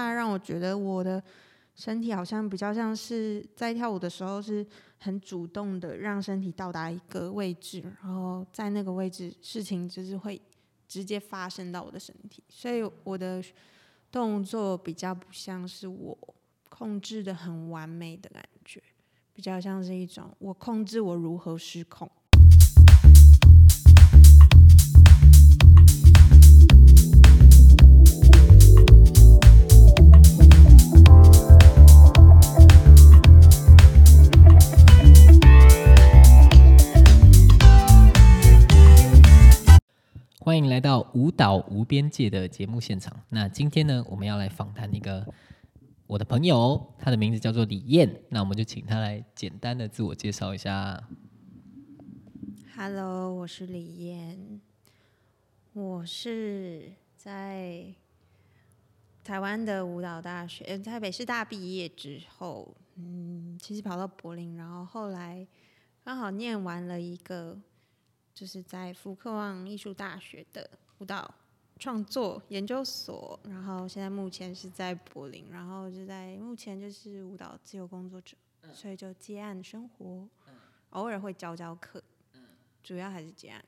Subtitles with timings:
[0.00, 1.22] 它让我觉得我的
[1.74, 4.66] 身体好像比较像是在跳舞的时候是
[4.98, 10.40] 很主动的，让身体到达一个位置，然后在那个位置事情就是会
[10.86, 13.42] 直接发生到我的身体，所以我的
[14.10, 16.18] 动作比较不像是我
[16.68, 18.82] 控制的很完美的感觉，
[19.32, 22.10] 比较像是一种我控制我如何失控。
[40.42, 43.14] 欢迎来到舞蹈无边界的节目现场。
[43.28, 45.22] 那今天呢，我们要来访谈一个
[46.06, 48.22] 我的朋友，他的名字叫做李燕。
[48.30, 50.98] 那我们就请他来简单的自我介绍一下。
[52.74, 54.62] Hello，我是李燕，
[55.74, 57.94] 我是在
[59.22, 65.46] 台湾的舞蹈大学，呃，台北师大毕业之后，嗯，其实跑到柏林，然后后来
[66.02, 67.58] 刚好念完了一个，
[68.40, 71.34] 就是在福克旺艺术大学的舞蹈
[71.78, 78.34] 创作研究所，然后现在目前是在柏林，然后就在目前就是舞蹈自由工作者，
[78.72, 80.26] 所以就接案生活，
[80.90, 82.02] 偶尔会教教课。
[82.82, 83.62] 主要还是接案。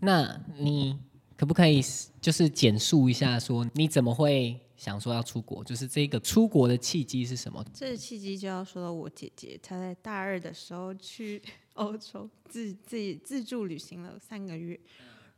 [0.00, 0.98] 那你
[1.36, 1.82] 可不可以
[2.18, 5.62] 就是简述一下，说你怎么会想说要出国？
[5.62, 7.62] 就是这个出国的契机是什么？
[7.74, 11.42] 这个契机就要说到我姐姐，她在大二的时候去
[11.76, 14.78] 欧洲自自己自助旅行了三个月，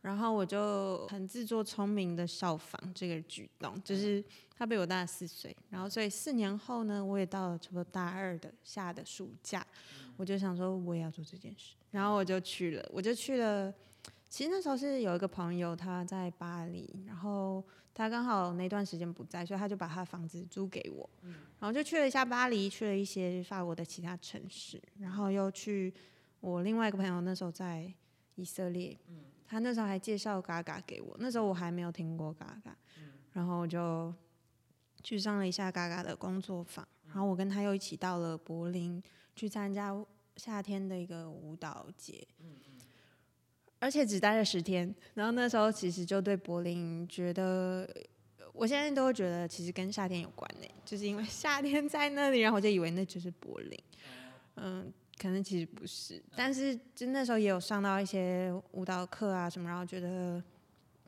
[0.02, 4.24] 然后我就很自作聪明的效仿这个举动，就是
[4.56, 9.64] 他比我大四岁，然后所以四年后呢，我也到了差不多大二的下的暑假，
[10.16, 13.72] 我就想说我也要做这件事，然后我就去了，我就去了。
[14.28, 21.08] 其实那时候是有一个朋友他在巴黎，然后他刚好那段时间不在，所以他就把他的房子租给我，
[21.58, 25.94] 然后就去了一下巴黎，去了一些法国的其他城市，然后又去
[26.40, 27.92] 我另外一个朋友那时候在
[28.36, 28.96] 以色列，
[29.46, 32.76] 他那时候还介绍嘎嘎给我，那时候我还没有听过嘎嘎，
[33.32, 34.14] 然后我就
[35.02, 39.02] 去上了一下嘎嘎的工作坊，然后我跟他又一起到了柏林
[39.34, 39.94] 去参加
[40.36, 42.26] 夏天的一个舞蹈节，
[43.80, 44.94] 而且只待了十天。
[45.14, 47.88] 然后那时候其实就对柏林觉得，
[48.52, 53.78] 我现在都会觉得其实跟夏天有关呢，就是因为 夏天在那里，然后我就以为那就是柏林。
[54.56, 60.42] 嗯，可能其实不是，但是就那时候也有上到一些舞蹈课啊什么，然后觉得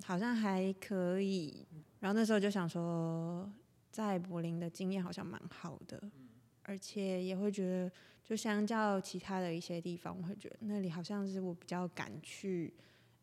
[0.04, 1.66] 好像还可以。
[2.00, 3.50] 然后那时候就想说，
[3.90, 6.02] 在柏林的经验好像蛮好的，
[6.64, 7.90] 而且也会觉得。
[8.22, 12.72] 就相较其他的一些地方，我会觉得那里好像是我比较敢去，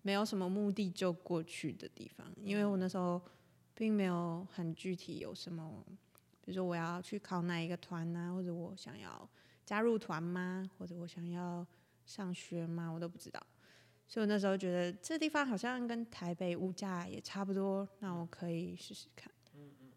[0.02, 2.28] 没有什么目的就过去的地方。
[2.44, 3.22] 因为我那时候
[3.74, 5.82] 并没有很具体有什么，
[6.42, 9.30] 比如说我要去考哪一个团啊，或者我想要
[9.68, 11.68] 加入团吗，或者我想要
[12.06, 13.46] 上学吗，我都不知道。
[14.08, 19.30] 所以我那时候觉得这地方好像跟台北物价也差不多，那我可以试试看。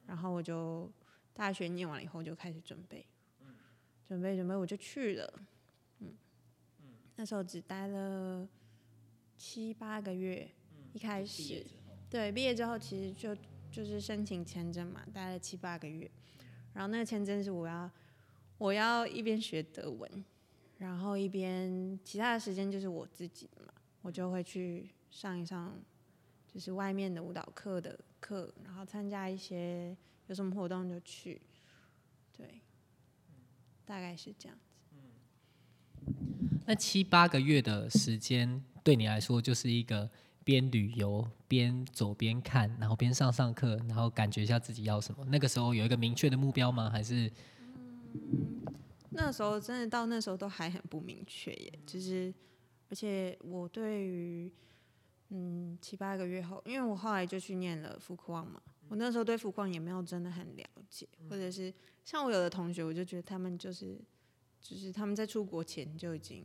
[0.04, 0.90] 然后我就
[1.32, 3.06] 大学念完了以后就开始准备。
[4.04, 5.40] 准备准备，我就去了。
[6.00, 6.12] 嗯，
[7.14, 8.48] 那时候只待了
[9.36, 10.50] 七八个月。
[10.92, 11.64] 一开始，
[12.10, 13.32] 对，毕业之后其实就
[13.70, 16.10] 就是申请签证嘛，待了七八个月。
[16.72, 17.88] 然后那个签证是我要
[18.60, 20.22] 我要一边学德文，
[20.76, 23.72] 然后一边其他的时间就是我自己的嘛，
[24.02, 25.74] 我就会去上一上
[26.46, 31.40] 就是外面的舞蹈课的课，然后参加一些有什么活动就去，
[32.36, 32.60] 对。
[33.86, 36.12] 大概是这样子。
[36.66, 40.08] 那七八个月的时间对你来说，就是一个
[40.44, 45.24] 边旅游边走边看，然后边上上课，然后感觉一下自己要什么。
[45.24, 46.90] 那个时候有一个明确的目标吗？
[46.90, 47.32] 还是？
[48.14, 48.62] 嗯，
[49.10, 51.78] 那时候真的到那时候都还很不明确耶。
[51.86, 52.32] 就是，
[52.88, 54.52] 而且我对于
[55.28, 61.72] 嗯七八个月后，因为我后来就去念了福矿嘛，我那时候对福矿也没有真的很了解，或者是。
[62.02, 64.00] 像我有的同学，我就觉得他们就是，
[64.60, 66.44] 就是他们在出国前就已经，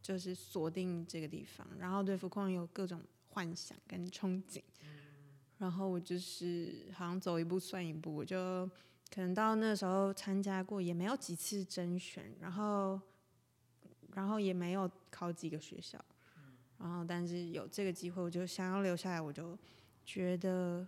[0.00, 4.62] 就是锁定这个地方，然后对福矿有各种幻想跟憧憬，
[5.58, 8.70] 然后我就是好像走一步算一步，我就
[9.14, 13.00] 可能到那时候参加过也没有几次甄选，然后，
[14.14, 15.98] 然后也没有考几个学校，
[16.78, 19.58] 然后但是有这个机会，我就想要留下来，我就
[20.04, 20.86] 觉得。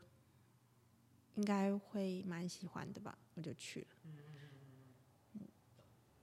[1.37, 3.87] 应该会蛮喜欢的吧，我就去了。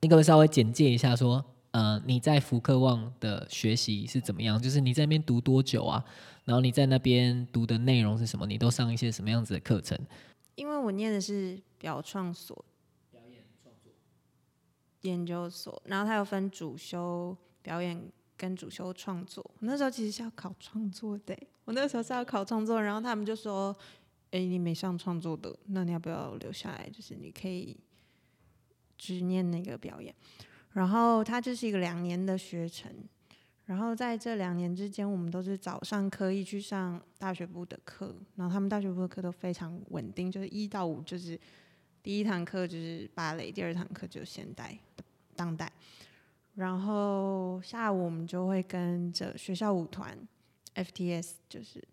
[0.01, 4.61] 你可不可以稍微简介一下，说，呃，你在福克旺的学习是怎么样？
[4.61, 6.05] 就是你在那边读多久啊？
[6.45, 8.45] 然后你在那边读的内容是什么？
[8.45, 9.97] 你都上一些什么样子的课程？
[10.53, 12.63] 因为我念的是表创所，
[13.09, 13.91] 表演创作
[15.01, 19.43] 研究所，然后它有分主修表演跟主修创作。
[19.55, 21.35] 我那时候其实是要考创作的，
[21.65, 23.75] 我那时候是要考创作，然后他们就说
[24.31, 26.89] ：“哎、你没上创作的，那你要不要留下来？
[26.89, 27.75] 就是你可以
[28.97, 30.13] 只念那个表演。”
[30.73, 32.93] 然后它就是一个两年的学程，
[33.65, 41.39] 然后在这两年之间，我们都是早上刻意去上大学部的课，然后他们大学部的课都非常稳定，就是一到五就是
[42.01, 44.77] 第一堂课就是芭蕾，第二堂课就现代
[45.35, 45.71] 当代，
[46.55, 50.17] 然后下午我们就会跟着学校舞团
[50.75, 51.85] FTS，就是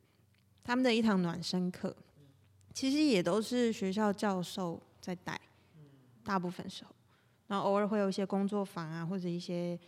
[0.63, 1.95] 他们的一堂暖身课，
[2.73, 5.41] 其实也都是学校教授在带，
[6.25, 6.95] 大部分时候，
[7.49, 9.79] 然后偶尔会有一些工作坊啊，或者一些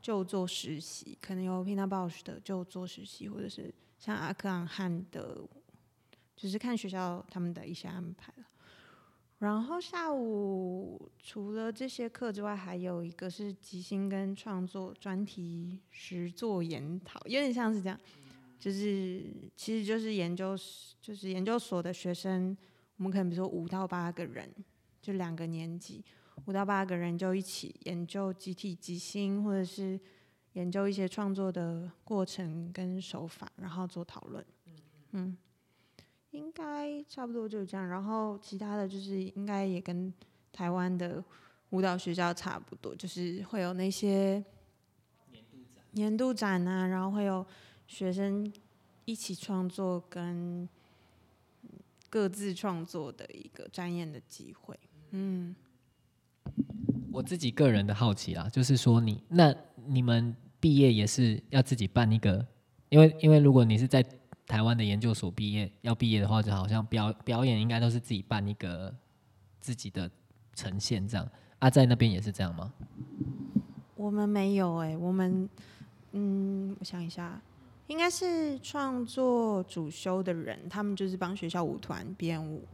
[0.00, 5.40] 就做实习，可能有 Pina Bausch 的就做实习，或者是像阿克昂汉的，
[6.34, 8.44] 就是看学校他们的一些安排了。
[9.38, 17.98] 然后下午除了这些课之外，还有一个是即兴跟创作专题实作研讨，有点像是这样，
[18.58, 19.22] 就是
[19.54, 20.56] 其实就是研究
[21.00, 22.56] 就是研究所的学生，
[22.96, 24.52] 我们可能比如说五到八个人，
[25.00, 26.04] 就两个年级，
[26.46, 30.00] 五到八个人就一起研究集体即兴，或者是
[30.54, 34.44] 研究一些创作的过程跟手法，然后做讨论。
[35.12, 35.38] 嗯，
[36.30, 37.86] 应该差不多就是这样。
[37.86, 40.12] 然后其他的就是应该也跟
[40.52, 41.22] 台湾的
[41.70, 44.44] 舞蹈学校差不多，就是会有那些
[45.92, 47.44] 年度展啊，然后会有
[47.86, 48.52] 学生
[49.04, 50.68] 一起创作跟
[52.10, 54.78] 各自创作的一个展演的机会。
[55.10, 55.54] 嗯。
[57.10, 59.52] 我自己个人的好奇啦，就是说你那
[59.86, 62.46] 你们毕业也是要自己办一个，
[62.90, 64.04] 因为因为如果你是在
[64.48, 68.92] 台湾的研究所毕业，要毕业的话，就好像表表演应该都是自己办一个
[69.60, 70.10] 自己的
[70.54, 72.72] 呈现这样啊，在那边也是这样吗？
[73.94, 75.48] 我们没有哎、我们
[76.12, 77.40] 嗯，我想一下，
[77.88, 82.66] 应该是创作主修的人，他们就是帮学校舞团编舞，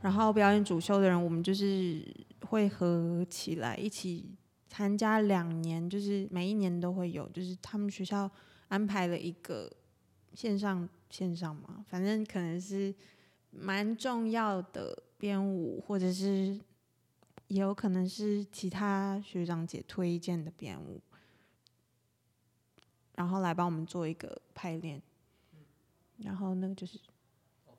[0.00, 2.04] 然后表演主修的人，我们就是
[2.48, 4.34] 会合起来一起
[4.68, 8.28] 参加两年，就是每一年都会有，就是他们学校
[8.68, 9.70] 安排了一个
[10.34, 12.92] 线上线上嘛，反正可能是
[13.50, 16.58] 蛮重要的编舞，或者是
[17.48, 21.02] 也有可能是其他学长姐推荐的编舞，
[23.14, 25.02] 然后来帮我们做一个排练，
[26.16, 26.98] 然后那个就是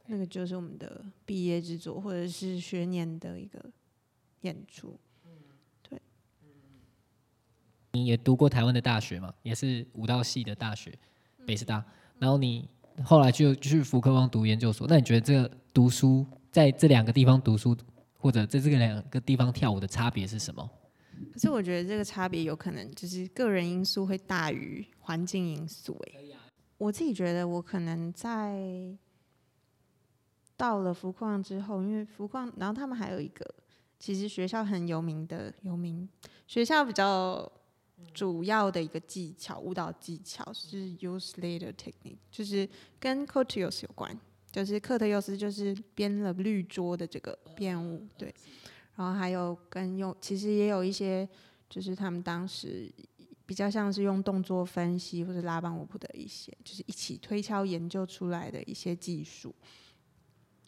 [0.05, 3.71] 那个就是我们的毕业制作或者是学年的一个
[4.41, 4.95] 演出。
[7.93, 10.97] 你也读过台湾的大学嘛，也是舞蹈系的大学，
[11.45, 11.83] 北师大。
[12.17, 12.67] 然后你
[13.03, 17.75] 后来就去福克邦读研究所，那你觉得这个读书在这两个地方读书，
[18.17, 20.69] 或者在这个两个地方跳舞的差别是什么？
[21.31, 26.37] 可是我觉得这个差别有可能就是个人因素会大于环境因素、欸。
[26.77, 28.59] 我自己觉得我可能在
[30.57, 33.45] 到了福矿之后，因为福矿，然后他们还有一个
[33.99, 36.09] 其实学校很有名的有名
[36.45, 37.49] 学校比较
[38.13, 42.67] 主要的一个技巧，舞蹈技巧是 use later technique，就是
[42.99, 44.17] 跟 c o t i o s 有关，
[44.51, 48.33] 就是克特尤斯就是编了绿桌的这个编舞，对。
[48.95, 51.27] 然后还有跟用，其实也有一些，
[51.67, 52.91] 就是他们当时
[53.43, 59.53] 比较像是用动作分析或者拉邦舞谱的一些，就是一起推敲研究出来的一些技术。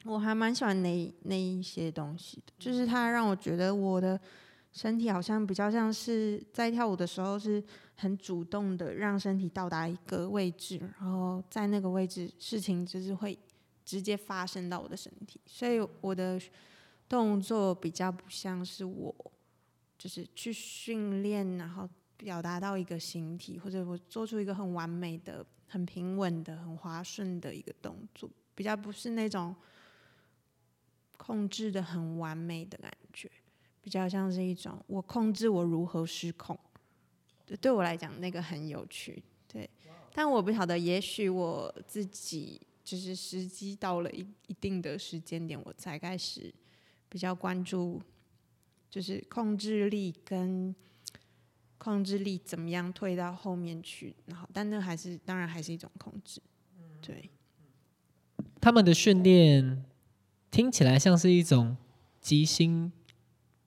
[0.06, 4.20] 我还蛮喜欢那那一些东西的，就是它让我觉得我的
[4.76, 7.64] 身体好像比较像是在跳舞的时候是
[7.96, 13.36] 很主动的，让身体到达一个位置，然后在那个位置事情就是会
[13.84, 16.40] 直接发生到我的身体，所以我的。
[17.08, 19.16] 动作比较不像是我，
[19.96, 29.56] 就是去训练，然后表达到一个形体，或者我做出一个很完美的、很平稳的、很滑顺的一个动作，比较不是那种
[31.16, 33.30] 控制的很完美的感觉，
[33.86, 36.58] 比较像是一种我控制我如何失控。
[37.46, 39.70] 对，对我来讲那个很有趣，对，
[40.12, 46.52] 但我不晓得，也许我自己就是时机到了一一定的时间点，我才开始。
[47.08, 48.02] 比较关注
[48.90, 50.76] 就是控制力跟
[51.78, 56.42] 控制力怎么样退到后面去，然后但那还是当然还是一种控制，
[57.00, 57.30] 对。
[58.60, 59.86] 他们的训练
[60.52, 61.78] 听起来像是一种
[62.20, 62.92] 即兴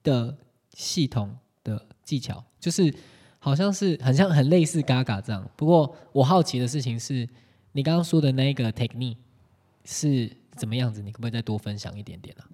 [0.02, 0.37] 的
[0.75, 2.95] 系统的技巧，就是
[3.38, 5.49] 好像是很像很类似嘎嘎这样。
[5.57, 7.28] 不过我好奇的事情是
[7.73, 9.17] 你刚刚说的那个 technique
[9.85, 11.02] 是怎么样子？
[11.02, 12.49] 你可不可以再多分享一点点啊？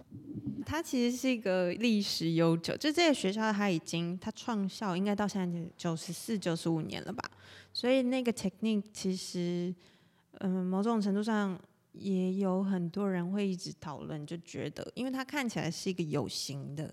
[0.66, 7.22] 它其实是一个历史悠久，就这个学校它已经它创校应该到现在九十四、九十五年了吧，
[7.72, 9.74] 所以那个 technique 其实，
[10.38, 11.58] 嗯，某种程度上
[11.92, 16.92] 也有很多人会一直讨论，就觉得，因为它看起来是一个有形的，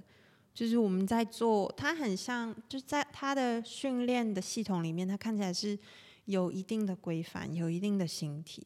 [0.53, 5.77] 就是我们在做，它很像，就在它的训练的系统里面，它看起来是
[6.25, 8.65] 有一定的规范，有一定的形体。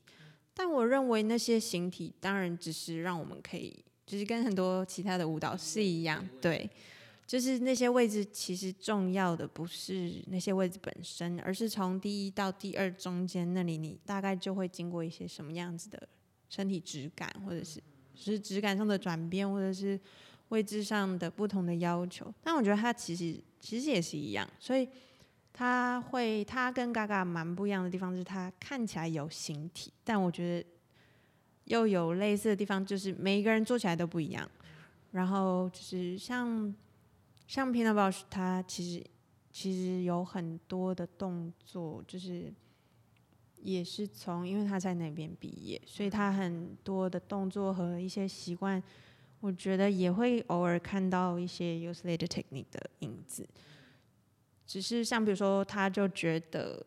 [0.53, 6.69] 但我认为那些形体当然只是让我们可以，就是跟很多其他的舞蹈是一样，对，
[7.27, 16.07] 就是那些位置其实重要的不是那些位置本身，而是从第一到第二中间那里，你大概就会经过一些什么样子的
[16.49, 17.81] 身体质感，或者是
[18.15, 19.99] 是质感上的转变，或者是
[20.49, 22.33] 位置上的不同的要求。
[22.41, 24.87] 但我觉得他其实其实也是一样，所以。
[25.57, 30.67] 他会，他跟嘎嘎蛮不一样的地方是，他看起来有形体，但我觉得
[31.63, 34.51] 又有类似的地方，就是每一个人做起来都不一样。
[35.11, 36.75] 然后就是像
[37.47, 39.05] 像 Pina Bausch，他其实
[39.49, 42.53] 其实有很多的动作，就是
[43.61, 48.83] 也是从因为他在那边毕业，所以他很多的动作和一些习惯，
[49.45, 53.47] 我觉得也会偶尔看到一些 use later technique 的影子。
[54.65, 56.83] 只是像比如说，他就觉得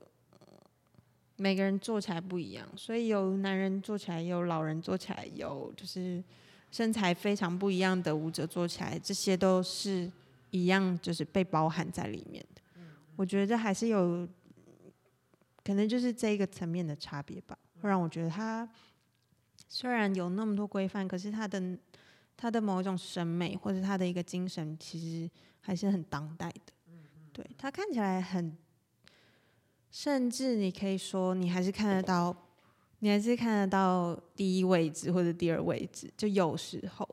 [1.37, 6.21] 每个人做起来不一样，所以有男人做起来，有老人做起来，有就是
[6.73, 10.11] 身材非常不一样的舞者做起来，这些都是
[10.51, 12.63] 一样，就是被包含在里面的。
[13.15, 14.27] 我觉得还是有
[15.63, 18.69] 可能就是这一个层面的差别吧，会让我觉得他
[19.69, 21.79] 虽然有那么多规范，可是他的
[22.41, 25.29] 他的某一种审美或者他的一个精神，其实
[25.61, 26.73] 还是很当代的。
[27.33, 28.57] 对，他看起来很，
[29.91, 32.35] 甚至你可以说，你还是看得到，
[33.01, 37.09] 你还是看得到第一位置或者第二位置，就有时候，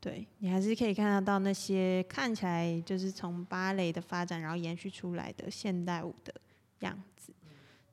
[0.00, 6.34] 对你还是可以看得到那些看起来就是从芭蕾的发展然后延续出来的现代舞的
[6.80, 7.32] 样子。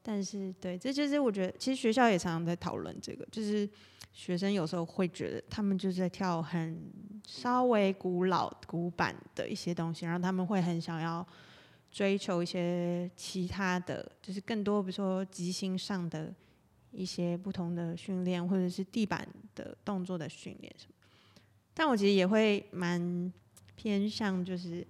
[0.02, 3.70] 但是，对，这就是我觉得，其实学校也常常在讨论这个，就是
[4.12, 6.80] 学生有时候会觉得他们就是在跳很
[7.26, 11.26] 稍微古老古板的一些东西，然后他们会很想要。
[11.94, 16.34] 追求一些其他的就是更多，比如说即兴上的
[16.90, 20.94] 一些不同的训练，或者是地板的动作的训练什么。
[21.74, 23.30] 但我其实也会蛮
[23.76, 24.88] 偏向，就是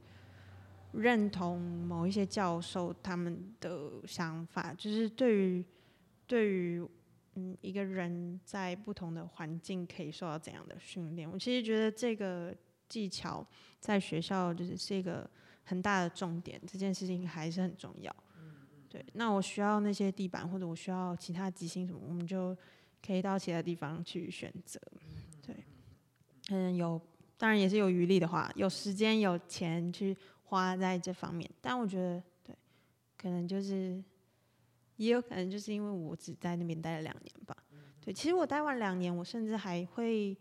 [0.94, 5.66] 认同某一些教授他们的想法，就是对于
[6.28, 6.86] 对于
[7.36, 11.30] 嗯一个人在不同的环境可以受到怎样的训练。
[11.30, 12.56] 我其实觉得这个
[12.88, 13.46] 技巧
[13.80, 15.30] 在学校就是是一个。
[15.64, 18.14] 很大的重点，这件事情还是很重要。
[18.90, 22.58] 对，那我需要那些地板，或者我需要其他机芯什么，我们就
[23.06, 24.82] 可以到其他地方去选择。
[25.46, 25.56] 对，
[26.50, 27.00] 嗯，有，
[27.38, 30.18] 当然也是有余力的话，有时间有钱去
[30.52, 31.50] 花在这方面。
[31.62, 32.56] 但我觉得，对，
[33.18, 34.04] 可能就是，
[34.98, 37.56] 也有可能就是因为我只在那边待了两年吧。
[38.02, 40.38] 对，其实我待完两年，我甚至还会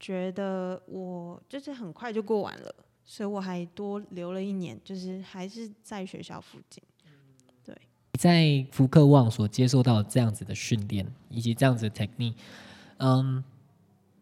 [0.00, 2.74] 觉得我就是很快就过完了。
[3.04, 6.82] 所以我还多留了一年，就是还是在学校附近。
[7.64, 7.74] 对，
[8.18, 12.34] 在福克旺所接受到这样子的训练，以及这样子的 technique，
[12.98, 13.42] 嗯，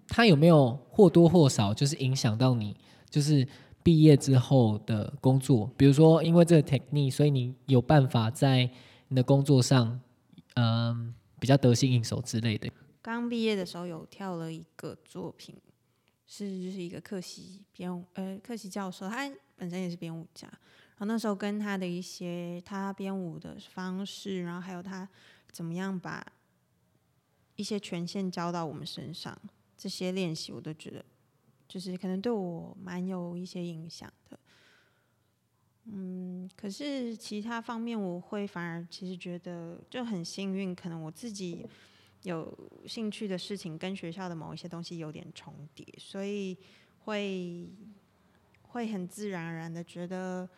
[0.07, 2.77] 他有没有或多或少就是影响到你，
[3.11, 3.47] 就是
[3.87, 5.71] 毕业之后的工作？
[5.76, 8.69] 比如说，因为这个 technique，所以你有办法在
[9.07, 10.00] 你的工作上，
[10.55, 12.69] 嗯，比较得心应手之类的。
[13.00, 15.55] 刚毕业的时候有跳了一个作品。
[16.28, 20.49] 是就是一个客席编舞，呃，客席教授，他本身也是编舞家。
[20.49, 25.09] 然后那时候跟他的一些他编舞的方式，然后还有他
[25.52, 26.26] 怎么样把
[27.55, 29.38] 一些权限交到我们身上，
[29.76, 31.05] 这些练习我都觉得
[31.69, 34.39] 就是可能对我蛮有一些影响的。
[35.85, 41.67] 嗯，可是其他方面我会反而其实觉得就很幸运，可能我自己。
[42.23, 42.53] 有
[42.89, 46.57] 兴趣的事情跟学校的某一些东西有点重叠，所以
[47.05, 47.71] 会
[48.63, 50.49] 会很自然而然的觉得，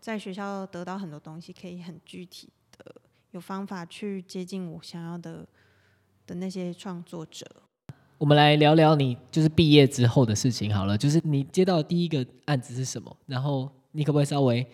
[0.00, 2.48] 在学校得到很多东西，可以很具体
[2.78, 3.02] 的
[3.32, 5.46] 有方法去接近我想要的
[6.26, 7.44] 的那些创作者。
[8.20, 13.16] 我们来聊聊你就是毕业之后的事情好了，就是你接到第一个案子是什么？
[13.24, 14.64] 然后你可不可以稍微？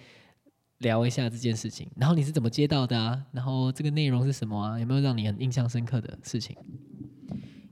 [0.81, 3.19] 聊一下这件事情，然后你是怎么接到的啊？
[3.33, 4.79] 然后这个内容是什么啊？
[4.79, 6.55] 有没有让你很印象深刻的事情？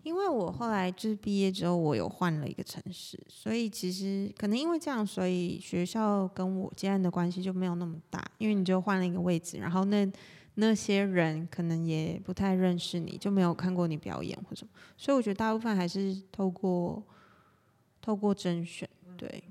[0.04, 8.24] 因为我后来就是毕业之后，我有换了一个城市，所以其实可能因为这样，所以学校跟我接案的关系就没有那么大。
[8.38, 10.10] 因为你就换了一个位置，然后那
[10.54, 17.02] 那些人可能也不太认识你，就没有看过你表演或什么，所以我觉得大部分还是透过
[18.00, 19.44] 透过甄选，对。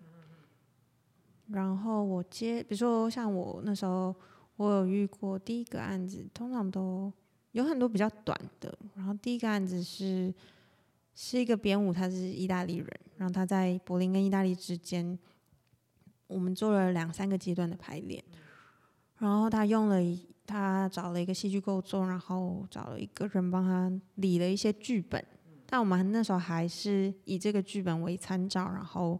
[1.47, 4.15] 然后我接，比如说像我那时候，
[4.55, 7.11] 我有遇过第一个案子，通常都
[7.51, 8.75] 有很多比较短的。
[8.95, 10.33] 然后第一个案子是
[11.13, 15.19] 是一个编舞，他是意大利人，然后他在柏林跟意大利之间，
[16.27, 18.23] 我们做了两三个阶段的排练。
[19.17, 19.99] 然后他用了
[20.45, 25.23] 他找了一个戏剧构作，然后找了一个人帮他理了一些剧本。
[25.65, 29.19] 但我们那时候还是以这个剧本为参照，然后。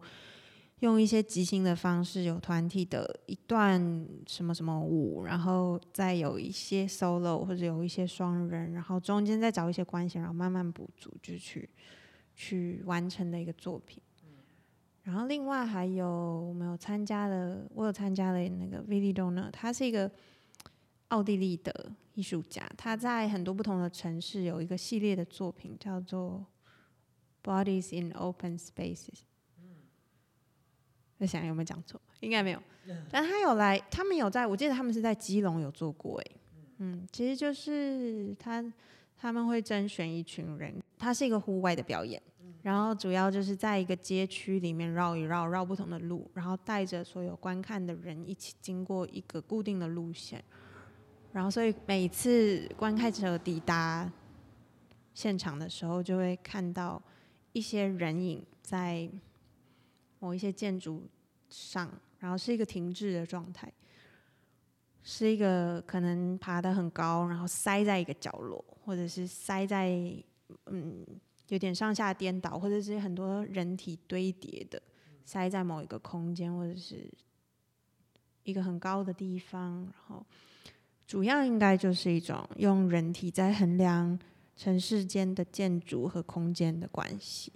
[0.79, 3.79] 用一些即兴的方式，有团体的一段
[4.27, 11.69] 什么什么舞，然后再有一些 solo 或者有一些双人，然后中间再找一些关系，然后慢慢补足，就去
[12.35, 14.03] 去完成的一个作品。
[15.03, 20.11] 然后另外还有我们有参加了，我有参加了那个 v i l i Donner，他是一个
[21.13, 26.43] 奥地利的艺术家，他在很多不同的城市有一个系列的作品叫做
[27.43, 29.19] Bodies in Open Spaces。
[31.19, 32.61] 在想有没有讲错，应该没有。
[33.11, 36.31] 但他有来，他们有在，我记得他们是在基隆有做过，哎，
[36.79, 38.73] 嗯，其实就是他
[39.15, 42.21] 他们会甄选一群人，它是一个户外的表演，
[42.63, 50.43] 然后主要就是在一个街区里面绕一绕，绕不同的路，然后带着所有观看的人一起经过一个固定的路线，
[51.33, 54.09] 然后所以每次观看者抵达
[55.13, 57.01] 现场的时候，就会看到
[57.51, 59.09] 一些人影在。
[60.19, 61.03] 某一些建筑
[61.49, 63.69] 上，然后是一个停滞的状态，
[65.01, 69.89] 是一个可能爬得很高，然后塞在一个角落，或者是塞在
[70.67, 71.05] 嗯
[71.49, 74.81] 有点上下颠倒，或者是很多人体堆叠的，
[75.25, 77.11] 塞在某一个空间，或者是
[78.43, 80.25] 一个很高的地方，然后
[81.05, 84.17] 主要应该就是一种用人体在衡量
[84.55, 87.51] 城市间的建筑和空间的关系。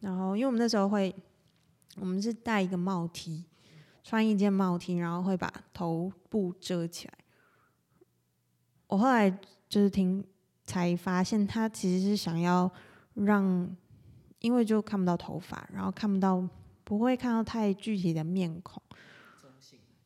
[0.00, 1.14] 然后，因为我们那时候会。
[1.96, 3.44] 我们是戴一个帽 T，
[4.04, 7.14] 穿一件帽 T，然后会把头部遮起来。
[8.86, 9.28] 我后来
[9.68, 10.24] 就是听
[10.64, 12.70] 才发现，他其实是想要
[13.14, 13.76] 让，
[14.38, 16.48] 因为就看不到头发，然后看不到，
[16.84, 18.80] 不会看到太具体的面孔。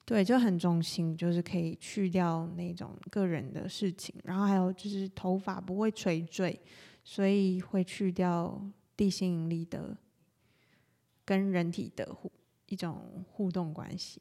[0.05, 4.15] 对，就很中心，就是可以去掉那种个人的事情。
[4.25, 6.61] 然后还有就是头发不会垂坠，
[7.03, 8.63] 所以会去掉
[8.97, 9.97] 地心引力的。
[11.27, 12.31] 跟人体的互
[12.67, 14.21] 一种互动关系，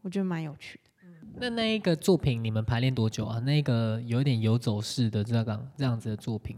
[0.00, 0.90] 我觉得蛮有趣的。
[1.34, 3.38] 那那一个作品你们排练多久啊？
[3.40, 6.56] 那个有点游走式的这个这样子的作品，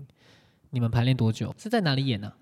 [0.71, 1.53] 你们排练多久？
[1.59, 2.33] 是在哪里演呢？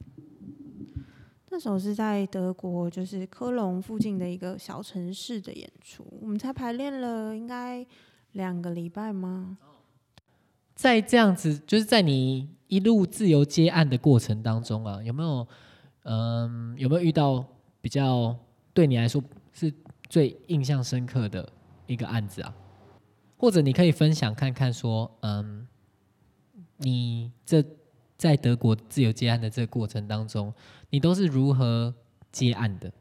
[1.50, 6.06] 那时候是在德国，就是科隆附近的一个小城市的演出。
[6.20, 7.84] 我们才排练了应该
[8.32, 9.58] 两个礼拜吗？
[10.74, 15.46] 在这样子，就是在你一路自由接案的过程当中啊，有没有？
[16.04, 17.44] 嗯，有没有遇到
[17.82, 18.34] 比较
[18.72, 19.70] 对你来说是
[20.08, 21.46] 最印象深刻的
[21.86, 22.54] 一个案子啊？
[23.36, 25.68] 或者你可以分享看看，说，嗯，
[26.78, 27.62] 你这
[28.20, 30.52] 在德国自由接案的这个过程当中，
[30.90, 31.94] 你都是如何
[32.30, 32.92] 接案的？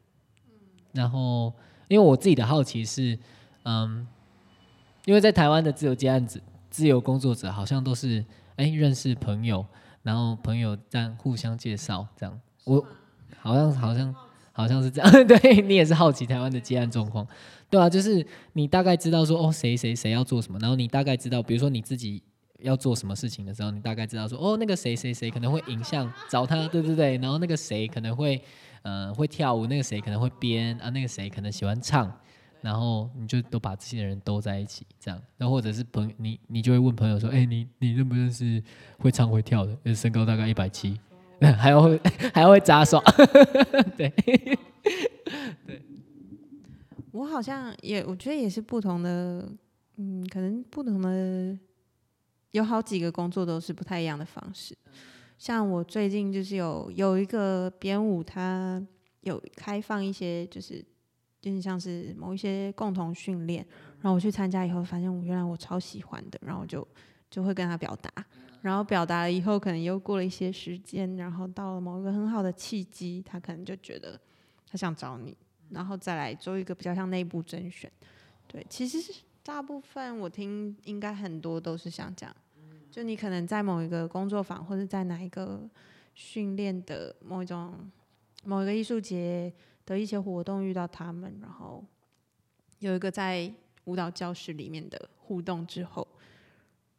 [0.93, 1.53] 然后，
[1.89, 3.19] 因为我自己的好奇是，
[3.63, 4.07] 嗯，
[5.03, 8.23] 因为在台湾的自由接案子、自由工作者好像都是
[8.55, 9.65] 哎认识朋友，
[10.03, 12.39] 然后朋友这样互相介绍这样。
[12.63, 12.81] 我
[13.41, 14.15] 好像好像
[14.53, 17.27] 好像是这样， 对你也是好奇台湾的接案状况，
[17.69, 22.23] 对啊，就是你大概知道说哦谁谁谁要做什么，然后你大概知道，比如说你自己
[22.61, 28.41] 要做什么事情的时候，你大概知道说哦那个谁谁谁可能会影像找他，对对对，然后那个谁可能会
[28.83, 32.11] 呃会跳舞，那个谁可能会编啊，那个谁可能喜欢唱，
[32.61, 38.61] 然后你就都把这些人都在一起，这样，然后或者是朋你你就会问朋友说，哎你你认不认识
[38.99, 40.99] 会唱会跳的，身高大概一百七。
[41.57, 41.97] 还要会
[42.35, 43.01] 还要会杂耍，
[43.95, 44.09] 对
[45.65, 45.81] 对。
[47.11, 49.49] 我好像也我觉得也是不同的，
[49.95, 51.57] 嗯，可能不同的
[52.51, 54.75] 有好几个工作都是不太一样的方式。
[55.37, 58.85] 像我最近就是有有一个编舞，它
[59.21, 60.83] 有开放一些，就是
[61.41, 63.65] 就是像是某一些共同训练，
[64.01, 66.85] 然后我去参加以后，发现我原来我超喜欢的，然后就
[67.29, 68.11] 就会跟他表达。
[68.61, 74.19] 然后表达了以后，可能又过了一些时间，然后到了某一个很好的契机，他可能就觉得
[74.69, 75.37] 他想找你，
[75.69, 77.89] 然后再来做一个比较像内部甄选。
[78.45, 82.35] 对，其实是大部分我听应该很多都是像这样，
[82.91, 85.67] 就你可能在某一个工作坊或者在哪一个
[86.13, 87.89] 训练的某一种
[88.43, 89.53] 某一个艺术节
[89.85, 91.83] 的一些活动遇到他们，然后
[92.79, 93.51] 有一个在
[93.85, 96.07] 舞蹈教室里面的互动之后。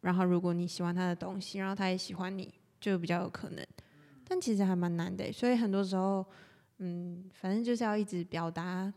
[0.02, 3.66] 然后，如果你喜欢他的东西，然后他也喜欢你，就比较有可能。
[4.26, 6.24] 但其实还蛮难的，所以很多时候
[6.78, 8.90] 嗯，反正就是要一直表达，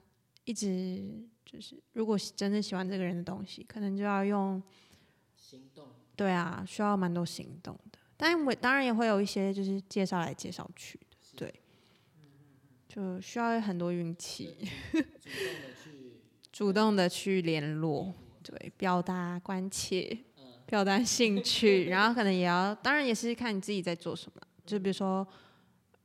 [0.45, 4.61] 一直就是，如果真的喜欢这个人的东西，可能就要用
[5.35, 5.87] 行动。
[6.15, 7.99] 对啊，需要蛮多行动的。
[8.15, 11.53] 但我当然也会有一些就是介绍来介绍去的，对，
[12.87, 14.55] 就需要很多运气，
[16.51, 20.17] 主动的去联络，对，表达关切，
[20.65, 24.41] 表达兴趣，然后可能也要，当然也是看你自己在做什么。
[24.65, 25.27] 就比如说，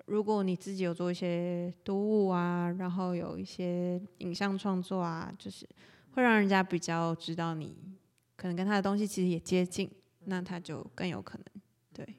[0.09, 5.69] 如果你自己有做一些读物啊，然后有一些影像创作啊，就是
[6.13, 7.77] 会让人家比较知道你
[8.35, 9.91] 可能跟他的东西其实也接近，
[10.25, 11.45] 那他就更有可能
[11.93, 12.17] 对。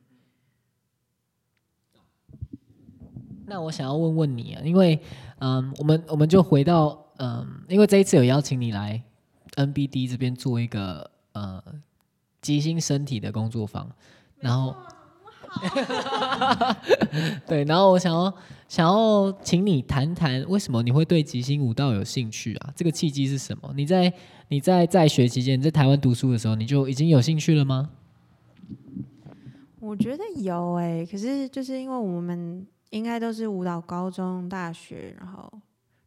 [3.45, 5.01] 那我想要问问你啊，因为
[5.39, 9.03] 嗯，我们我们就回到嗯，因为这一次有邀请你来
[9.55, 11.63] NBD 这边做一个呃
[12.41, 13.89] 即兴身体的工作坊，
[14.37, 14.75] 然后
[17.47, 18.33] 对，然后我想要
[18.67, 22.73] 想要请你谈谈为什么你会对即兴舞蹈有兴趣啊？
[22.75, 23.73] 这个契机是什么？
[23.75, 24.13] 你在
[24.49, 27.89] 你在在学期间，在台湾读书的时候，你就已经有兴趣了吗？
[29.79, 35.51] 我觉得有诶、可是就是因为我们应该都是舞蹈高中、大学，然后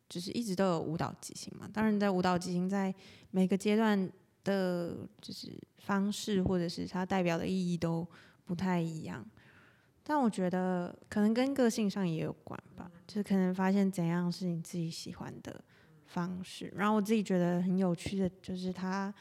[0.09, 1.69] 就是一直都有舞蹈即兴嘛。
[1.73, 2.95] 当然，在舞蹈即兴在
[3.33, 4.09] 每个阶段
[4.45, 8.07] 的，就是方式或者是它代表的意义都
[8.45, 9.25] 不太一样。
[10.03, 15.63] 但我觉得可能跟个性上也有关吧，就是可能发现怎样是你自己喜欢的
[16.07, 16.73] 方式。
[16.77, 19.13] 然后我自己觉得很有趣的就是它。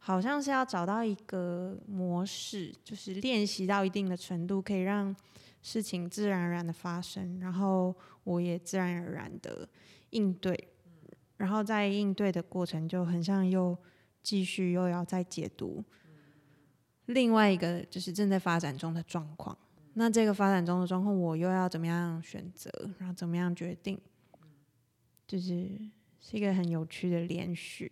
[0.00, 5.14] 好像是要找到一个模式，就是练习到一定的程度，可以让
[5.60, 9.68] 事情自然而然的发生，然后我也自然而然的
[10.10, 10.68] 应对，
[11.36, 13.76] 然后在应对的过程就很像又
[14.22, 15.82] 继续又要再解读
[17.08, 19.56] 另外一个就是正在发展中的状况。
[19.94, 24.00] 那这个发展中的状况，我又要怎么样选择，然后怎么样决定，
[25.26, 25.68] 就是
[26.20, 27.90] 是一个很有趣的连续。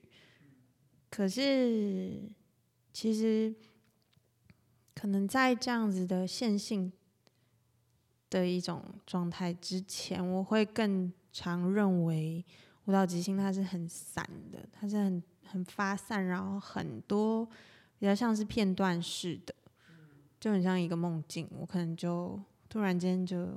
[1.11, 2.23] 可是，
[2.93, 3.55] 其实
[4.95, 6.93] 可能在这样子的线性
[8.31, 12.45] 的一种状态之前，我会更常认为
[12.85, 17.49] 舞蹈即兴它是很散的，它是很很发散，然后很多
[17.99, 19.55] 比较像是片段式的，
[20.39, 21.49] 就很像一个梦境。
[21.59, 23.49] 我可能就突然间就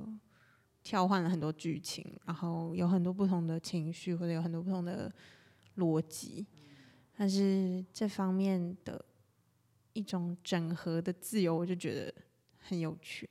[0.82, 5.12] 跳换了很多剧情，然后有很多不同的情绪，或者有很多不同的
[5.76, 6.46] 逻辑。
[7.16, 9.04] 但是这方面的
[9.92, 12.14] 一种整合的自由，我就觉得
[12.58, 13.28] 很有趣。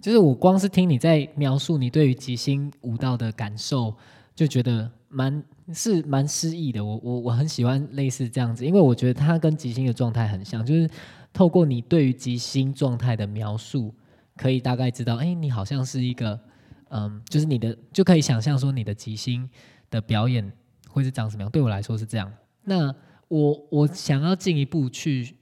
[0.00, 3.94] 就是我光是听你在描述你对于即兴舞蹈的感受，
[4.34, 6.84] 就觉得蛮是蛮诗意的。
[6.84, 10.88] 我我我很喜欢类似这样子，因为我觉得它跟即兴的状态很像，就是
[11.32, 13.94] 透过你对于即兴状态的描述，
[14.36, 16.38] 可以大概知道，哎，你好像是一个，
[16.90, 19.48] 嗯，就是你的就可以想象说你的即兴
[19.90, 20.52] 的表演。
[20.90, 21.50] 会是长什么样？
[21.50, 22.32] 对我来说是这样。
[22.64, 22.92] 那
[23.28, 25.36] 我我想要进一步去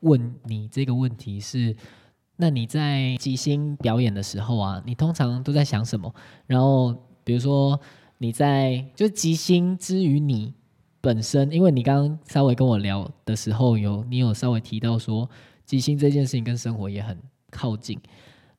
[0.00, 1.76] 问你这个问题是：
[2.36, 6.12] 那你在即兴表演的时候啊，你通常都在想什么？
[6.46, 7.78] 然后比如说
[8.22, 10.52] 你在就是即兴之于你
[11.00, 15.28] 本身，因为你刚刚稍微跟我聊的时候，有你有稍微提到说
[15.64, 17.16] 即兴这件事情跟生活也很
[17.50, 17.98] 靠近。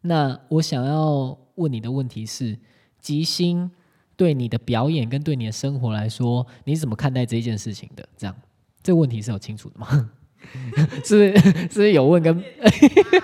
[0.02, 2.58] 那我想要问你的问题是：
[3.00, 3.72] 即兴。
[4.18, 8.08] 对你的表演跟对你的生活来说，你怎么看待这一件事情的？
[8.16, 8.36] 这样，
[8.84, 10.12] 这个问题是有清楚的吗？
[11.04, 11.36] 是
[11.72, 12.44] 是有问跟，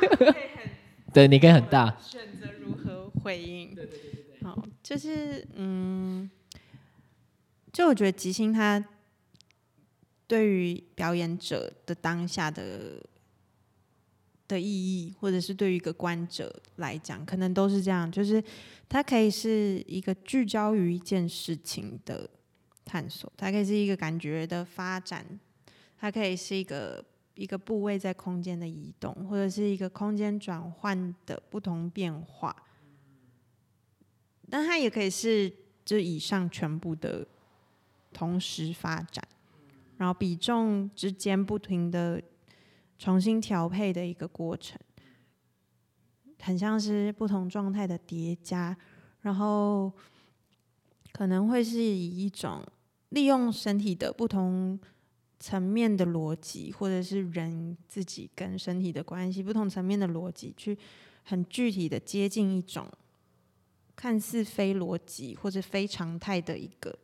[1.13, 3.75] 对你可以很大选择如何回应。
[4.87, 6.29] 就是嗯，
[7.73, 8.81] 就我觉得即兴它
[10.25, 13.03] 对于表演者的当下的
[14.47, 18.41] 的意义，或者是对于一个观者来讲，可能都是这样，就是。
[18.89, 22.29] 它可以是一个聚焦于一件事情的
[22.85, 25.25] 探索，它可以是一个感觉的发展，
[25.99, 27.03] 它可以是一个
[27.35, 32.55] 一个部位在空间的移动，或者是一个空间转换的不同变化。
[34.49, 35.51] 但它也可以是
[35.83, 37.27] 这以上全部的
[38.13, 39.23] 同时发展，
[39.97, 42.21] 然后比重之间不停的
[42.97, 44.79] 重新调配的一个过程。
[46.39, 48.77] 很像是不同状态的叠加，
[49.21, 49.91] 然后
[51.11, 52.63] 可能会是以一种
[53.09, 54.79] 利用身体的不同
[55.39, 60.77] 层面的逻辑，或者是人自己跟身体的关系不同层面的逻辑，去
[61.23, 62.87] 很具体的接近一种
[63.97, 66.97] 看似非逻辑或者非常态的一个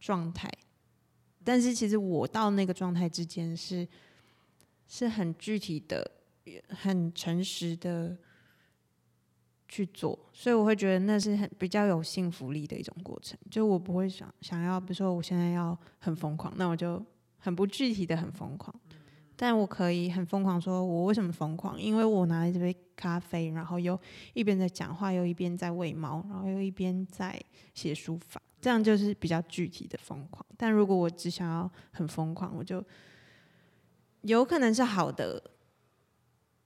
[0.00, 0.50] 状态。
[1.44, 3.86] 但是其实我到那个状态之间是
[4.88, 6.10] 是很具体的、
[6.70, 8.18] 很诚实的。
[9.68, 13.36] 去做，所以我会觉得那是很比较有幸福力的一种过程。
[13.50, 17.04] 就我不会想想要，比如说我现在要很疯狂，那我就
[17.38, 18.72] 很不具体的很疯狂，
[19.36, 21.78] 但我可以很疯狂，说我为什么疯狂？
[21.80, 23.98] 因为我拿了这杯咖啡，然后又
[24.32, 27.38] 一边在讲话，又一边在喂猫，然后又一边在
[27.74, 30.44] 写书法，这样就是比较具体的疯狂。
[30.56, 32.82] 但如果我只想要很疯狂，我就
[34.22, 35.42] 有可能是好的，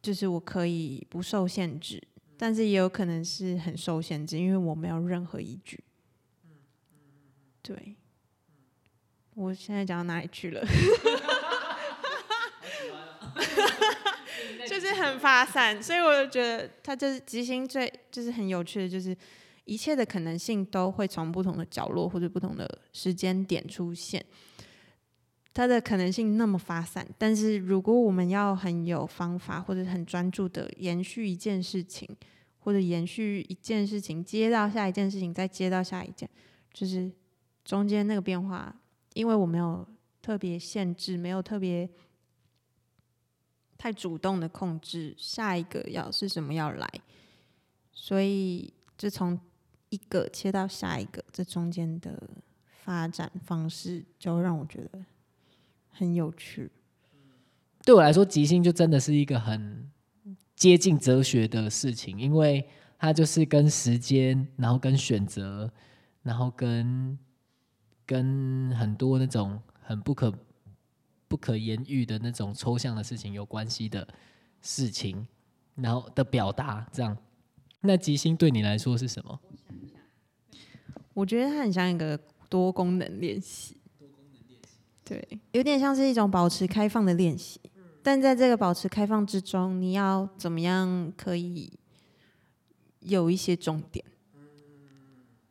[0.00, 2.00] 就是我可以不受限制。
[2.38, 5.78] 但是也有可能是很受限制，因为我没有任何依据。
[7.60, 7.96] 对，
[9.34, 10.64] 我现在讲到哪里去了？
[14.70, 19.16] 就是很发散，所以我就觉得它就是即兴最就是很有趣的，就是
[19.64, 24.24] 一切的可能性都会从不同的角落或者不同的时间点出现。
[25.52, 32.08] 它的可能性那么发散，但是如果我们要很有方法或者很专注的延续一件事情，
[32.60, 36.30] 或者延续一件事情，接到下一件事情，再接到下一件，
[36.72, 37.10] 就是
[37.64, 38.72] 中间那个变化，
[39.14, 39.84] 因为我没有
[40.22, 41.90] 特别限制，没有特别
[43.80, 46.86] 太主动的控制下一个要是什么要来，
[47.94, 49.40] 所以就从
[49.88, 52.28] 一个切到下一个，这中间的
[52.84, 55.00] 发展方式就让我觉得。
[55.92, 56.70] 很有趣，
[57.84, 59.90] 对我来说，即兴就真的是一个很
[60.56, 62.66] 接近哲学的事情，因为
[62.98, 65.70] 它就是跟时间，然后跟选择，
[66.22, 67.18] 然后跟
[68.06, 70.32] 跟很多那种很不可
[71.30, 74.06] 不可言喻的那种抽象的事情有关系的
[74.60, 75.24] 事情，
[75.76, 76.84] 然后的表达。
[76.92, 77.16] 这样，
[77.82, 79.38] 那即兴对你来说是什么？
[81.14, 83.76] 我觉得它很像一个多功能练习。
[85.04, 87.60] 对，有点像是一种保持开放的练习，
[88.02, 91.72] 但在这个保持开放之中，你要怎么样可以
[92.98, 94.04] 有一些重点？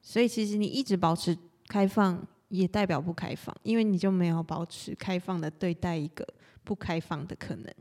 [0.01, 1.37] 所以其实你一直保持
[1.67, 6.27] 开放，也代表不开放，因为你就没有保持开放的对待一个
[6.63, 7.73] 不开放的可能。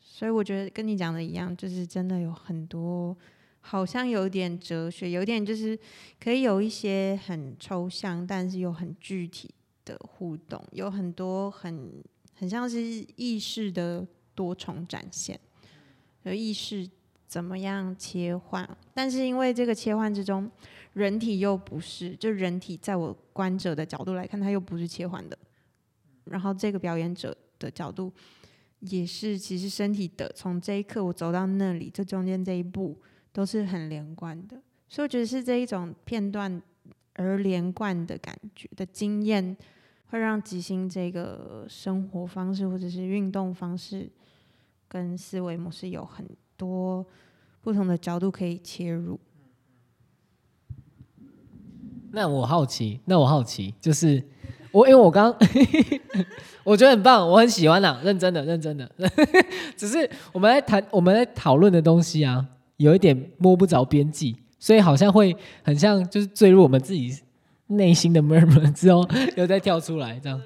[0.00, 3.16] 所以我觉得跟你讲的一样，就是真的有很多，
[3.60, 5.78] 好像有点哲学，有点就是
[6.18, 9.50] 可以有一些很抽象，但是又很具体。
[9.86, 12.02] 的互动有很多很
[12.34, 15.38] 很像是意识的多重展现，
[16.24, 16.90] 有意识
[17.26, 18.68] 怎么样切换？
[18.94, 20.50] 但是因为这个切换之中，
[20.92, 25.38] 人体又不是，就人体在我观者的角度来看，它又不是切换的。
[26.24, 28.12] 然后这个表演者的角度
[28.80, 32.96] 也是，其实身体的从这一刻我走到那里，这中间这一步
[33.32, 34.60] 都是很连贯的。
[34.88, 36.62] 所以我觉得是这一种片段
[37.14, 39.56] 而连贯的感觉的经验。
[40.08, 44.08] 会让即兴这个生活方式或者是运动方式
[44.86, 46.24] 跟思维模式有很
[46.56, 47.06] 多
[47.60, 49.18] 不同的角度可以切入。
[52.12, 54.22] 那我好奇，那我好奇，就是
[54.72, 55.34] 我因为我刚
[56.64, 58.90] 我觉得很棒，我很喜欢啦，认真的，认真的。
[59.76, 62.46] 只是我们在谈我们在讨论的东西啊，
[62.78, 67.18] 有一点摸不着边际，所以好像会很像就是坠入我们自己。
[67.68, 69.04] 内心的 murmur 之后
[69.36, 70.40] 又再跳出来，这样。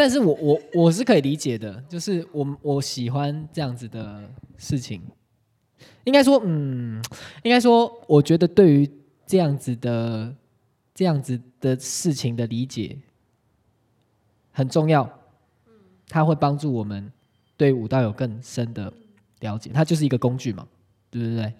[0.00, 5.02] 但是我我我是可以理解的，就是我我喜欢这样子的事情。
[6.04, 7.04] 应该说，嗯，
[7.42, 8.90] 应该说，我觉得对于
[9.26, 10.34] 这样子的
[10.94, 12.96] 这样子的事情的理解
[14.52, 15.06] 很重要。
[16.08, 17.12] 它会帮助我们
[17.58, 18.90] 对武道有更深的
[19.40, 19.70] 了解。
[19.74, 20.66] 它就是一个工具嘛，
[21.10, 21.52] 对不对？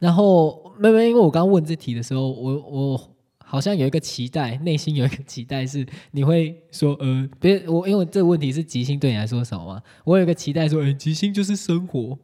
[0.00, 3.10] 然后，妹妹，因为我刚问这题的时候，我我
[3.50, 9.82] 好像有一个期待，内心有一个期待是你会说，呃，别我，因为这个问题是即兴对你来说什么吗？
[10.04, 12.16] 我有一个期待说，哎，即兴就是生活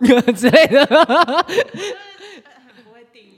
[0.34, 0.82] 之类的。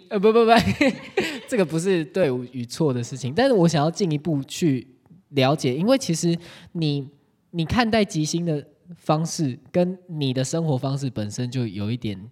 [0.09, 0.53] 呃，不不不，
[1.51, 4.87] 这个不是对与错的事情，但是我想要进一步去
[5.31, 6.39] 了解，因为其实
[6.75, 7.09] 你
[7.51, 12.31] 你看待即兴的方式，跟你的生活方式本身就有一点。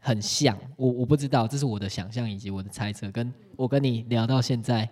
[0.00, 4.88] 很像我，我不知道，这是我的想象以及我的猜测，跟我跟你聊到现在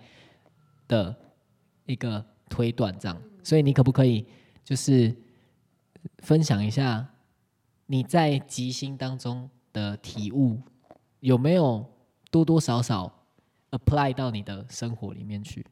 [0.86, 1.14] 的
[1.86, 4.26] 一个推断这样，所以你可不可以
[4.62, 5.16] 就是
[6.18, 7.08] 分享一下
[7.86, 10.60] 你在即兴当中的体悟，
[11.20, 11.84] 有没有
[12.30, 13.24] 多多少少
[13.70, 15.64] apply 到你的生活里面去？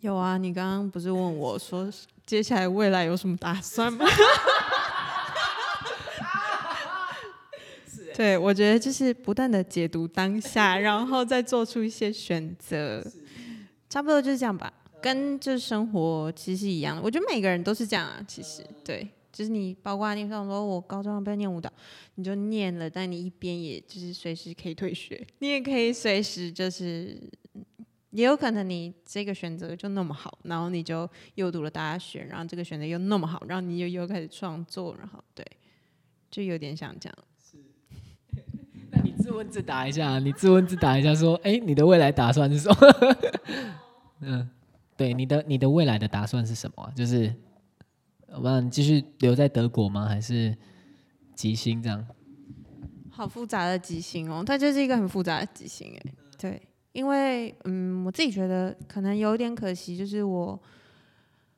[0.00, 1.92] 有啊，你刚刚不是问我说
[2.24, 4.06] 接下来未来有什么打算吗？
[8.14, 13.04] 对，我觉得就是不断的解读当下，然后再做出一些选择，
[13.88, 14.72] 差不多就是这样吧。
[15.02, 18.22] 跟就是生活其实一样，我觉得每个人都是这样啊。
[18.28, 21.72] 其实对，就就是你包括你像说，我高中要不要念舞蹈，
[22.16, 27.18] 你就念了，但你一边也就是随时可以退学，你也可以随时就是，
[28.10, 35.42] 也有可能你这个选择就那么好，然后你就又读了大学，然后这个选择又那么好，然后你又又开始创作，然后对，
[36.30, 37.18] 就有点像这样。
[39.40, 42.76] 自问自答一下，你自问自答一下，说，哎、你的未来打算是什么？
[44.20, 44.50] 嗯，
[44.98, 47.34] 对，你的你的未来的打算是什么、就是，
[48.34, 50.06] 我们继续留在德国吗？
[50.06, 50.54] 还是
[51.34, 52.06] 吉星这样？
[53.10, 56.60] 好复杂的即兴哦，它就是一个很复杂的即兴哎，对，
[56.92, 60.60] 因为嗯，我自己觉得可能有点可惜，就是我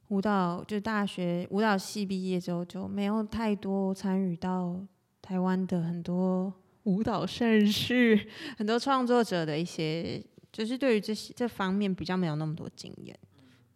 [0.09, 4.81] 舞蹈就大学舞蹈系毕业之后就没有太多参与到
[5.21, 6.53] 台湾的很多
[6.85, 13.19] 舞蹈盛世，很多创作者的一些，就是对于这些这方面比较没有那么多经验。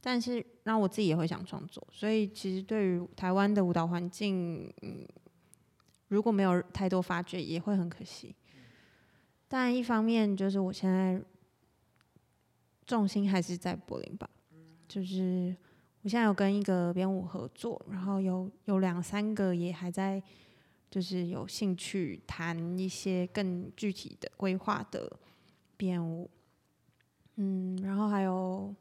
[0.01, 5.05] 但是让我自己也会想创作，所以其实对于台湾的舞蹈环境，嗯，
[6.07, 8.33] 如果没有太多发掘，也会很可惜。
[9.49, 11.21] 但一方面就是我现在
[12.87, 14.31] 重心还是在柏林吧，
[14.87, 15.57] 就是
[16.03, 20.23] 我现在有跟一个编舞合作，然后有有两三个也还在，
[20.90, 25.18] 就是有兴趣谈一些更具体的规划的
[25.77, 26.31] 编舞，
[27.37, 28.75] 嗯，然后还有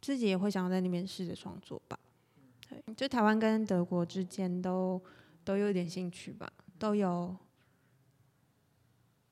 [0.00, 1.98] 自己也会想要在那边试着创作吧。
[2.68, 5.00] 对，就台湾跟德国之间都
[5.44, 7.36] 都有点兴趣吧，都有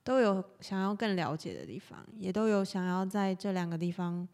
[0.02, 4.26] 都有想要更了解的地方，也都有想要在这两个地方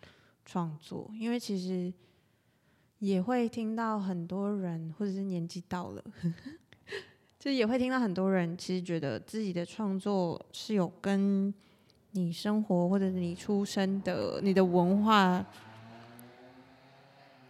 [0.45, 1.93] 创作，因为其实
[3.03, 6.05] 也会听到很多人，或者是年纪到了，
[7.37, 11.53] 就也会听到很多人其实觉得自己的创作是有跟
[12.13, 15.45] 你生活或者你出生的你的文化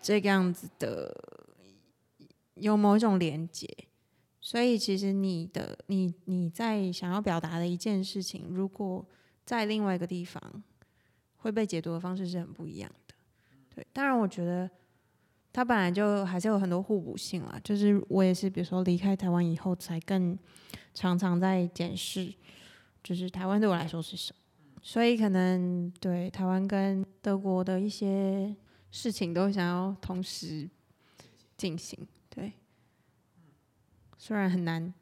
[0.00, 1.14] 这个样子的
[2.54, 3.68] 有某一种连接。
[4.40, 9.06] 所以其实你的你你在想要表达的一件事情，如果
[9.44, 10.42] 在另外一个地方
[11.36, 13.14] 会被解读的方式是很不一样的。
[13.74, 14.70] 对，当然我觉得
[15.52, 17.60] 它本来就还是有很多互补性啦。
[17.62, 20.38] 就是我也是，比如说离开台湾以后，才更
[20.94, 22.32] 常常在检视，
[23.02, 24.38] 就是台湾对我来说是什么。
[24.82, 28.56] 所以可能对台湾跟德国的一些
[28.90, 30.68] 事情都想要同时
[31.56, 31.98] 进行。
[32.28, 32.52] 对。
[34.18, 34.94] 虽然很难，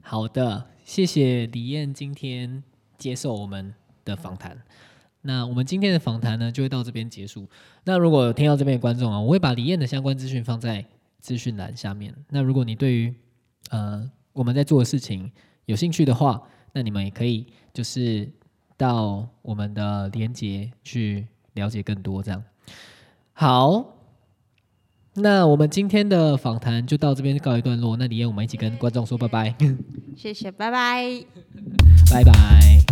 [0.00, 2.62] 好的，谢谢李燕今天
[2.96, 4.62] 接受我们的访谈。
[5.26, 7.48] 那我们今天的访谈呢，就会到这边结束。
[7.84, 10.84] 那如果有听到这边的观众啊，我会把李燕的相关资讯放在
[11.20, 12.14] 资讯栏下面。
[12.28, 13.14] 那如果你对于
[13.70, 15.32] 呃我们在做的事情
[15.64, 18.30] 有兴趣的话，那你们也可以就是
[18.76, 22.22] 到我们的连接去了解更多。
[22.22, 22.44] 这样
[23.32, 23.90] 好。
[25.16, 27.96] 那我们今天的访谈就到这边告一段落。
[27.96, 29.54] 那李燕，我们一起跟观众说拜拜，
[30.16, 31.24] 谢谢，拜拜。
[32.10, 32.83] 拜拜。